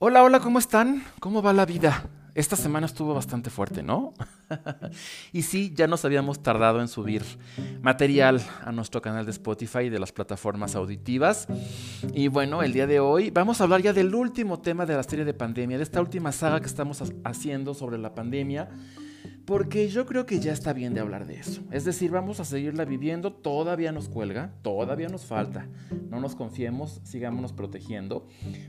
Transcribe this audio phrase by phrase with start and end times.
[0.00, 1.02] Hola, hola, ¿cómo están?
[1.18, 2.04] ¿Cómo va la vida?
[2.32, 4.14] Esta semana estuvo bastante fuerte, ¿no?
[5.32, 7.24] y sí, ya nos habíamos tardado en subir
[7.82, 11.48] material a nuestro canal de Spotify y de las plataformas auditivas.
[12.14, 15.02] Y bueno, el día de hoy vamos a hablar ya del último tema de la
[15.02, 18.68] serie de pandemia, de esta última saga que estamos haciendo sobre la pandemia
[19.48, 21.62] porque yo creo que ya está bien de hablar de eso.
[21.70, 25.66] Es decir, vamos a seguirla viviendo, todavía nos cuelga, todavía nos falta.
[26.10, 28.26] No nos confiemos, sigámonos protegiendo.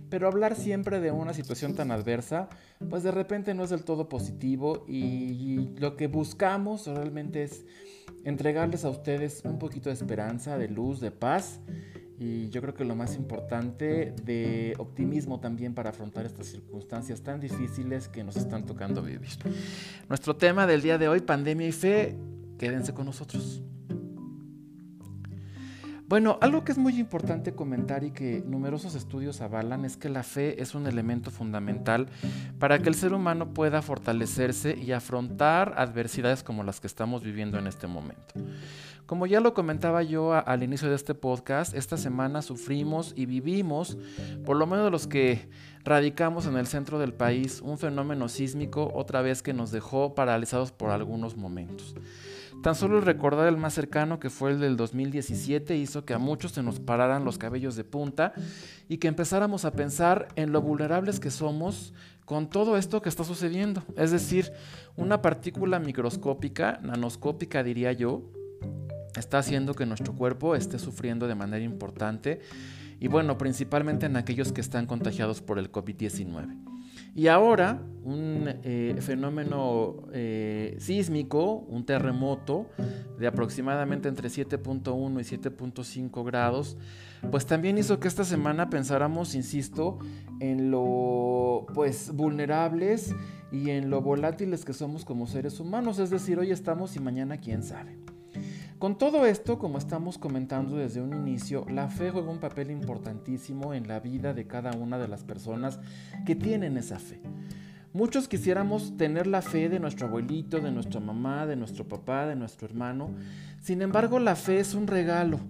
[0.10, 2.48] Pero hablar siempre de una situación tan adversa,
[2.90, 7.66] pues de repente no es del todo positivo y lo que buscamos realmente es
[8.24, 11.60] entregarles a ustedes un poquito de esperanza, de luz, de paz
[12.20, 17.40] y yo creo que lo más importante de optimismo también para afrontar estas circunstancias tan
[17.40, 19.30] difíciles que nos están tocando vivir.
[20.10, 22.18] Nuestro tema del día de hoy, pandemia y fe,
[22.58, 23.62] quédense con nosotros.
[26.10, 30.24] Bueno, algo que es muy importante comentar y que numerosos estudios avalan es que la
[30.24, 32.08] fe es un elemento fundamental
[32.58, 37.60] para que el ser humano pueda fortalecerse y afrontar adversidades como las que estamos viviendo
[37.60, 38.34] en este momento.
[39.06, 43.98] Como ya lo comentaba yo al inicio de este podcast, esta semana sufrimos y vivimos,
[44.46, 45.50] por lo menos los que
[45.84, 50.72] radicamos en el centro del país, un fenómeno sísmico otra vez que nos dejó paralizados
[50.72, 51.96] por algunos momentos.
[52.62, 56.52] Tan solo recordar el más cercano, que fue el del 2017, hizo que a muchos
[56.52, 58.34] se nos pararan los cabellos de punta
[58.90, 61.94] y que empezáramos a pensar en lo vulnerables que somos
[62.26, 63.82] con todo esto que está sucediendo.
[63.96, 64.52] Es decir,
[64.98, 68.24] una partícula microscópica, nanoscópica diría yo,
[69.16, 72.40] está haciendo que nuestro cuerpo esté sufriendo de manera importante
[73.00, 76.58] y bueno, principalmente en aquellos que están contagiados por el COVID-19.
[77.16, 82.70] Y ahora un eh, fenómeno eh, sísmico, un terremoto
[83.18, 86.78] de aproximadamente entre 7.1 y 7.5 grados,
[87.32, 90.00] pues también hizo que esta semana pensáramos, insisto,
[90.40, 93.16] en lo pues vulnerables
[93.52, 97.38] y en lo volátiles que somos como seres humanos, es decir, hoy estamos y mañana
[97.38, 97.98] quién sabe.
[98.80, 103.74] Con todo esto, como estamos comentando desde un inicio, la fe juega un papel importantísimo
[103.74, 105.82] en la vida de cada una de las personas
[106.26, 107.20] que tienen esa fe.
[107.92, 112.38] Muchos quisiéramos tener la fe de nuestro abuelito, de nuestra mamá, de nuestro papá, de
[112.38, 113.10] nuestro hermano.
[113.60, 115.42] Sin embargo, la fe es un regalo.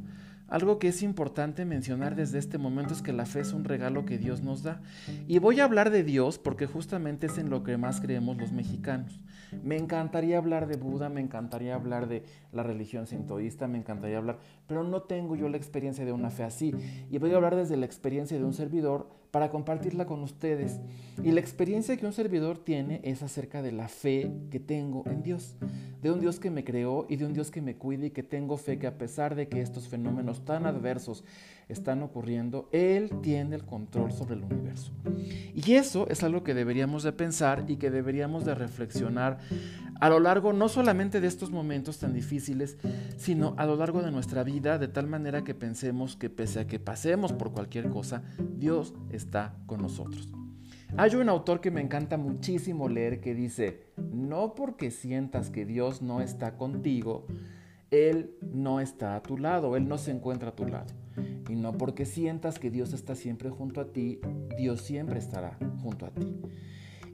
[0.50, 4.06] Algo que es importante mencionar desde este momento es que la fe es un regalo
[4.06, 4.82] que Dios nos da.
[5.28, 8.52] Y voy a hablar de Dios porque justamente es en lo que más creemos los
[8.52, 9.20] mexicanos.
[9.64, 14.40] Me encantaría hablar de Buda, me encantaría hablar de la religión sintoísta, me encantaría hablar,
[14.70, 16.76] pero no tengo yo la experiencia de una fe así.
[17.10, 20.80] Y voy a hablar desde la experiencia de un servidor para compartirla con ustedes.
[21.24, 25.24] Y la experiencia que un servidor tiene es acerca de la fe que tengo en
[25.24, 25.56] Dios,
[26.04, 28.22] de un Dios que me creó y de un Dios que me cuida y que
[28.22, 31.24] tengo fe que a pesar de que estos fenómenos tan adversos
[31.70, 34.92] están ocurriendo, Él tiene el control sobre el universo.
[35.54, 39.38] Y eso es algo que deberíamos de pensar y que deberíamos de reflexionar
[40.00, 42.78] a lo largo no solamente de estos momentos tan difíciles,
[43.18, 46.68] sino a lo largo de nuestra vida, de tal manera que pensemos que pese a
[46.68, 48.24] que pasemos por cualquier cosa,
[48.58, 50.30] Dios está con nosotros.
[50.98, 56.02] Hay un autor que me encanta muchísimo leer que dice, no porque sientas que Dios
[56.02, 57.28] no está contigo,
[57.92, 60.94] Él no está a tu lado, Él no se encuentra a tu lado.
[61.50, 64.20] Y no porque sientas que Dios está siempre junto a ti,
[64.58, 66.36] Dios siempre estará junto a ti.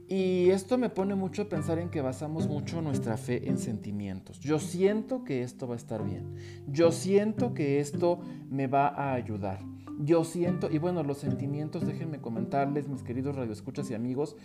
[0.08, 4.38] Y esto me pone mucho a pensar en que basamos mucho nuestra fe en sentimientos.
[4.38, 6.34] Yo siento que esto va a estar bien.
[6.68, 9.58] Yo siento que esto me va a ayudar.
[9.98, 14.36] Yo siento, y bueno, los sentimientos, déjenme comentarles, mis queridos radioescuchas y amigos,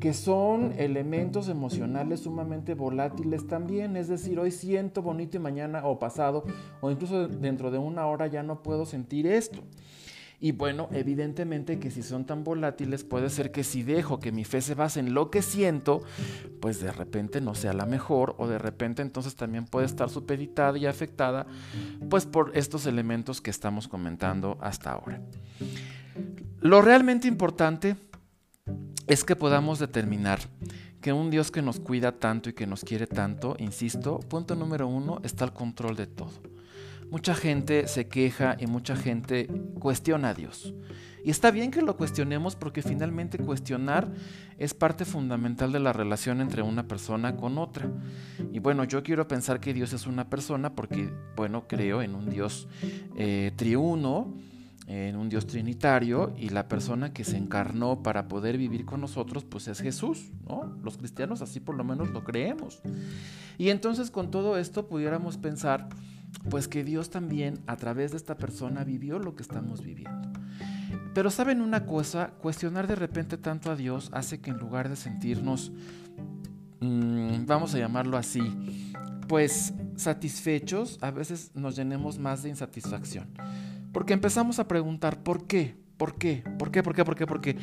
[0.00, 3.96] que son elementos emocionales sumamente volátiles también.
[3.96, 6.44] Es decir, hoy siento bonito y mañana o pasado,
[6.80, 9.62] o incluso dentro de una hora ya no puedo sentir esto.
[10.38, 14.44] Y bueno, evidentemente que si son tan volátiles, puede ser que si dejo que mi
[14.44, 16.02] fe se base en lo que siento,
[16.60, 20.76] pues de repente no sea la mejor o de repente entonces también puede estar supeditada
[20.76, 21.46] y afectada
[22.10, 25.20] pues por estos elementos que estamos comentando hasta ahora.
[26.60, 27.96] Lo realmente importante
[29.06, 30.40] es que podamos determinar
[31.00, 34.88] que un Dios que nos cuida tanto y que nos quiere tanto, insisto, punto número
[34.88, 36.32] uno, está al control de todo.
[37.10, 39.48] Mucha gente se queja y mucha gente
[39.78, 40.74] cuestiona a Dios.
[41.24, 44.12] Y está bien que lo cuestionemos porque finalmente cuestionar
[44.58, 47.90] es parte fundamental de la relación entre una persona con otra.
[48.52, 52.30] Y bueno, yo quiero pensar que Dios es una persona porque, bueno, creo en un
[52.30, 52.68] Dios
[53.16, 54.34] eh, triuno,
[54.86, 59.44] en un Dios trinitario y la persona que se encarnó para poder vivir con nosotros
[59.44, 60.76] pues es Jesús, ¿no?
[60.84, 62.80] Los cristianos así por lo menos lo creemos.
[63.58, 65.88] Y entonces con todo esto pudiéramos pensar
[66.48, 70.30] pues que Dios también a través de esta persona vivió lo que estamos viviendo.
[71.14, 74.96] Pero saben una cosa, cuestionar de repente tanto a Dios hace que en lugar de
[74.96, 75.72] sentirnos,
[76.80, 78.42] mm, vamos a llamarlo así,
[79.26, 83.28] pues satisfechos, a veces nos llenemos más de insatisfacción.
[83.92, 85.74] Porque empezamos a preguntar, ¿por qué?
[85.96, 86.44] ¿Por qué?
[86.58, 86.82] ¿Por qué?
[86.82, 87.04] ¿Por qué?
[87.04, 87.26] ¿Por qué?
[87.26, 87.56] Porque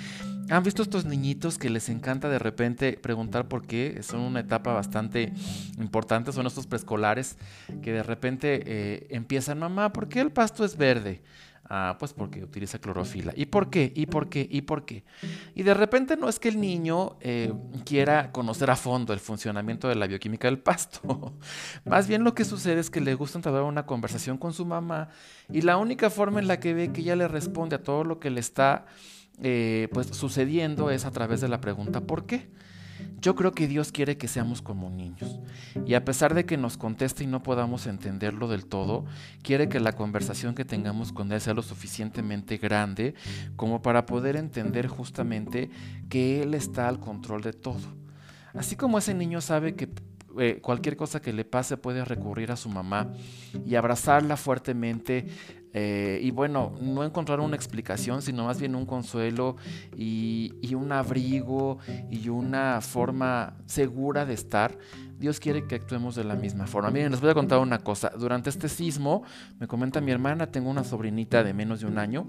[0.49, 4.01] han visto estos niñitos que les encanta de repente preguntar por qué.
[4.01, 5.31] Son una etapa bastante
[5.79, 6.31] importante.
[6.31, 7.37] Son estos preescolares
[7.81, 11.21] que de repente eh, empiezan, mamá, ¿por qué el pasto es verde?
[11.69, 13.31] Ah, pues porque utiliza clorofila.
[13.35, 13.91] ¿Y por qué?
[13.95, 14.45] ¿Y por qué?
[14.49, 15.05] ¿Y por qué?
[15.55, 17.53] Y de repente no es que el niño eh,
[17.85, 21.33] quiera conocer a fondo el funcionamiento de la bioquímica del pasto.
[21.85, 25.09] Más bien lo que sucede es que le gusta entablar una conversación con su mamá
[25.49, 28.19] y la única forma en la que ve que ella le responde a todo lo
[28.19, 28.85] que le está
[29.41, 32.49] eh, pues, sucediendo es a través de la pregunta ¿por qué?
[33.23, 35.39] Yo creo que Dios quiere que seamos como niños.
[35.85, 39.05] Y a pesar de que nos conteste y no podamos entenderlo del todo,
[39.41, 43.15] quiere que la conversación que tengamos con Él sea lo suficientemente grande
[43.55, 45.69] como para poder entender justamente
[46.09, 47.95] que Él está al control de todo.
[48.53, 49.87] Así como ese niño sabe que
[50.37, 53.13] eh, cualquier cosa que le pase puede recurrir a su mamá
[53.65, 55.27] y abrazarla fuertemente,
[55.73, 59.55] eh, y bueno, no encontrar una explicación, sino más bien un consuelo
[59.97, 61.79] y, y, un abrigo
[62.11, 64.77] y una forma segura de estar.
[65.19, 66.91] Dios quiere que actuemos de la misma forma.
[66.91, 68.11] Miren, les voy a contar una cosa.
[68.17, 69.23] Durante este sismo,
[69.59, 72.27] me comenta mi hermana, tengo una sobrinita de menos de un año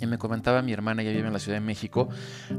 [0.00, 2.08] y me comentaba mi hermana, ella vive en la Ciudad de México,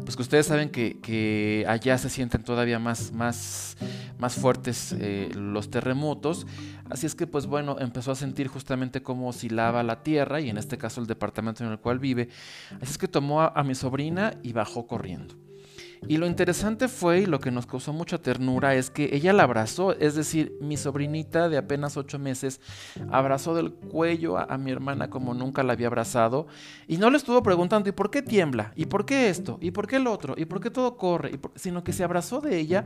[0.04, 3.78] pues que ustedes saben que, allá se sienten todavía más, más,
[4.18, 6.46] más fuertes eh, los terremotos.
[6.90, 10.58] Así es que, pues bueno, empezó a sentir justamente cómo oscilaba la tierra y en
[10.58, 12.30] este caso el departamento en el cual vive.
[12.82, 15.49] Así es que tomó a mi sobrina y bajó corriendo.
[16.08, 19.44] Y lo interesante fue, y lo que nos causó mucha ternura, es que ella la
[19.44, 22.62] abrazó, es decir, mi sobrinita de apenas ocho meses
[23.12, 26.48] abrazó del cuello a, mi hermana como nunca la había abrazado,
[26.88, 28.72] y no le estuvo preguntando, ¿y por qué tiembla?
[28.76, 29.58] ¿Y por qué esto?
[29.62, 30.36] ¿Y por qué lo otro?
[30.38, 31.40] ¿Y por qué todo corre?
[31.56, 32.86] sino que se abrazó de ella,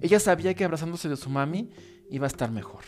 [0.00, 1.70] ella sabía que abrazándose de su mami
[2.10, 2.84] iba a estar mejor.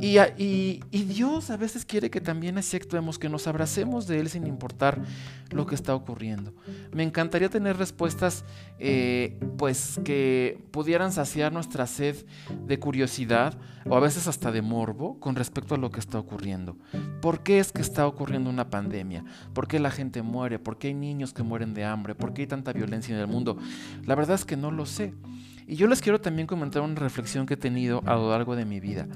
[0.00, 5.02] Y, Dios a veces quiere que también así que nos abracemos de Él sin importar
[5.50, 6.54] lo que está ocurriendo.
[6.92, 8.44] Me encantaría tener respuestas
[8.78, 12.16] eh, pues que pudieran saciar nuestra sed
[12.66, 16.76] de curiosidad o a veces hasta de morbo con respecto a lo que está ocurriendo.
[17.20, 19.24] ¿Por qué es que está ocurriendo una pandemia?
[19.52, 20.58] ¿Por qué la gente muere?
[20.58, 22.14] ¿Por qué hay niños que mueren de hambre?
[22.14, 23.58] ¿Por qué hay tanta violencia en el mundo?
[24.06, 25.12] La verdad es que no lo sé.
[25.66, 28.64] Y yo les quiero también comentar una reflexión que he tenido a lo largo de
[28.64, 29.06] mi vida.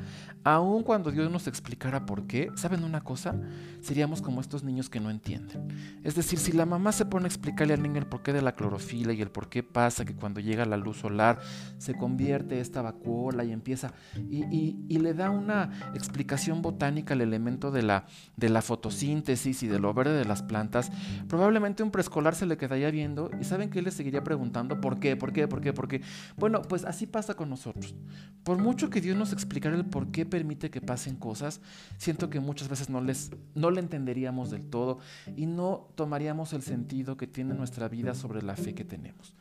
[0.45, 3.35] Aun cuando Dios nos explicara por qué, ¿saben una cosa?
[3.81, 5.67] Seríamos como estos niños que no entienden.
[6.05, 8.55] Es decir, si la mamá se pone a explicarle al niño el porqué de la
[8.55, 11.41] clorofila y el por qué pasa que cuando llega la luz solar
[11.79, 13.93] se convierte esta vacuola y empieza
[14.31, 18.07] y, le da una explicación botánica al elemento de la,
[18.37, 20.91] de la fotosíntesis y de lo verde de las plantas,
[21.29, 25.17] probablemente un preescolar se le quedaría viendo y saben que le seguiría preguntando por qué,
[25.17, 26.03] por qué, por qué, por qué.
[26.37, 27.95] Bueno, pues así pasa con nosotros.
[28.45, 31.61] Por mucho que Dios nos explicara el por qué permite que pasen cosas,
[31.97, 34.99] siento que muchas veces no, les, no le entenderíamos del todo
[35.37, 39.35] y no tomaríamos el sentido que tiene nuestra vida sobre la fe que tenemos.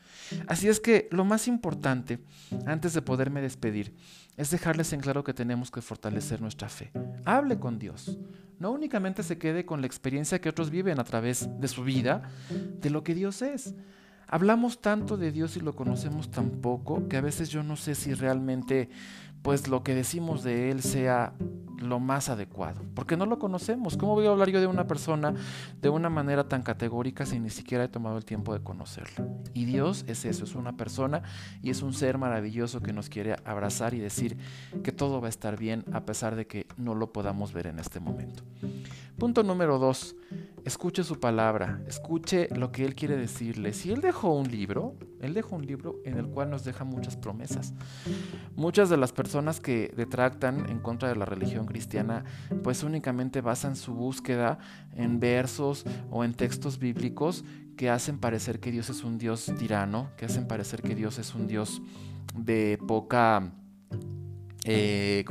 [0.47, 2.19] Así es que lo más importante,
[2.65, 3.93] antes de poderme despedir,
[4.37, 6.91] es dejarles en claro que tenemos que fortalecer nuestra fe.
[7.25, 8.17] Hable con Dios.
[8.59, 12.29] No únicamente se quede con la experiencia que otros viven a través de su vida,
[12.49, 13.75] de lo que Dios es.
[14.27, 17.95] Hablamos tanto de Dios y lo conocemos tan poco que a veces yo no sé
[17.95, 18.89] si realmente
[19.41, 21.33] pues lo que decimos de Él sea
[21.79, 23.97] lo más adecuado, porque no lo conocemos.
[23.97, 25.33] ¿Cómo voy a hablar yo de una persona
[25.81, 29.27] de una manera tan categórica si ni siquiera he tomado el tiempo de conocerla?
[29.53, 31.23] Y Dios es eso, es una persona
[31.61, 34.37] y es un ser maravilloso que nos quiere abrazar y decir
[34.83, 37.79] que todo va a estar bien a pesar de que no lo podamos ver en
[37.79, 38.43] este momento.
[39.17, 40.13] Punto número dos,
[40.65, 43.71] escuche su palabra, escuche lo que Él quiere decirle.
[43.71, 47.15] Si Él dejó un libro, Él dejó un libro en el cual nos deja muchas
[47.15, 47.73] promesas.
[48.57, 52.23] Muchas de las personas que detractan en contra de la religión cristiana,
[52.63, 54.59] pues únicamente basan su búsqueda
[54.95, 57.43] en versos o en textos bíblicos
[57.77, 61.35] que hacen parecer que Dios es un Dios tirano, que hacen parecer que Dios es
[61.35, 61.81] un Dios
[62.35, 63.51] de poca...
[64.63, 65.25] Eh,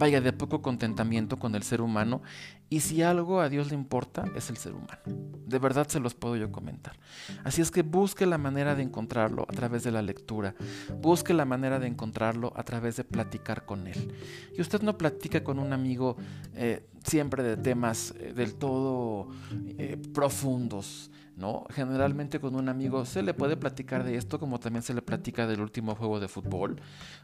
[0.00, 2.22] vaya, de poco contentamiento con el ser humano.
[2.70, 5.02] Y si algo a Dios le importa, es el ser humano.
[5.46, 6.98] De verdad se los puedo yo comentar.
[7.44, 10.54] Así es que busque la manera de encontrarlo a través de la lectura.
[11.02, 14.14] Busque la manera de encontrarlo a través de platicar con él.
[14.56, 16.16] Y usted no platica con un amigo
[16.54, 19.28] eh, siempre de temas eh, del todo
[19.76, 21.64] eh, profundos ¿no?
[21.70, 25.46] Generalmente con un amigo se le puede platicar de esto como también se le platica
[25.46, 26.80] del último juego de fútbol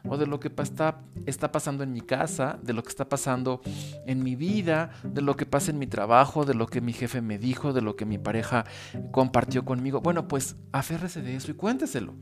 [0.07, 3.61] o de lo que está, está pasando en mi casa, de lo que está pasando
[4.05, 7.21] en mi vida, de lo que pasa en mi trabajo, de lo que mi jefe
[7.21, 8.65] me dijo, de lo que mi pareja
[9.11, 10.01] compartió conmigo.
[10.01, 12.13] Bueno, pues aférrese de eso y cuénteselo,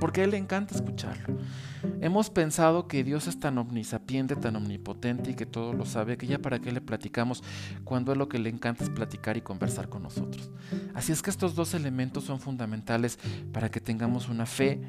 [0.00, 1.38] porque a él le encanta escucharlo.
[2.00, 6.26] Hemos pensado que Dios es tan omnisapiente, tan omnipotente y que todo lo sabe, que
[6.26, 7.42] ya para qué le platicamos
[7.84, 10.50] cuando es lo que le encanta es platicar y conversar con nosotros.
[10.94, 13.18] Así es que estos dos elementos son fundamentales
[13.52, 14.80] para que tengamos una fe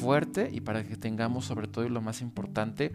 [0.00, 2.90] fuerte y para que tengamos sobre todo y lo más importante,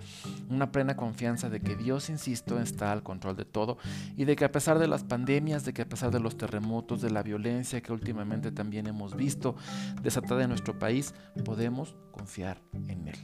[0.50, 3.78] una plena confianza de que Dios, insisto, está al control de todo
[4.18, 7.02] y de que a pesar de las pandemias, de que a pesar de los terremotos,
[7.02, 9.56] de la violencia que últimamente también hemos visto
[10.02, 11.14] desatada en nuestro país,
[11.46, 13.18] podemos confiar en Él.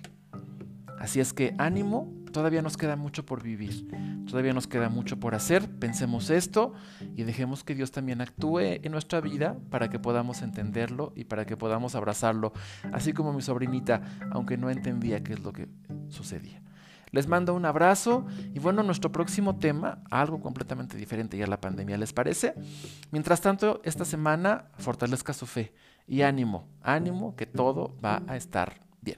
[1.00, 3.88] Así es que ánimo, todavía nos queda mucho por vivir,
[4.26, 6.74] todavía nos queda mucho por hacer, pensemos esto
[7.16, 11.46] y dejemos que Dios también actúe en nuestra vida para que podamos entenderlo y para
[11.46, 12.54] que podamos abrazarlo,
[12.92, 15.68] así como mi sobrinita, aunque no entendía qué es lo que
[16.10, 16.62] sucedía.
[17.12, 21.98] Les mando un abrazo y bueno, nuestro próximo tema, algo completamente diferente ya la pandemia,
[21.98, 22.56] ¿les parece?
[23.12, 25.74] Mientras tanto, esta semana fortalezca su fe
[26.08, 29.18] y ánimo, ánimo que todo va a estar bien.